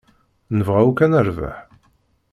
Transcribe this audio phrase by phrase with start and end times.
[0.57, 1.57] Nebɣa akk ad nerbeḥ.